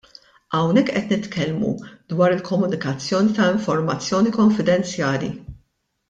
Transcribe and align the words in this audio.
Hawnhekk 0.53 0.87
qed 0.93 1.09
nitkellmu 1.15 1.73
dwar 2.13 2.33
il-komunikazzjoni 2.37 3.35
ta' 3.39 3.49
informazzjoni 3.57 4.33
konfidenzjali. 4.39 5.29